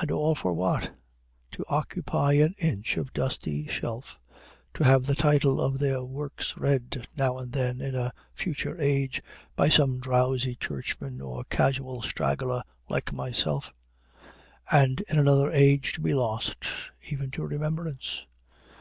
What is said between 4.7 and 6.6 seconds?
to have the title of their works